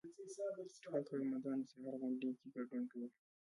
ټول 0.83 1.01
کارمندان 1.09 1.57
د 1.61 1.65
سهار 1.71 1.93
غونډې 2.01 2.29
کې 2.39 2.47
ګډون 2.55 2.83
کوي. 2.91 3.07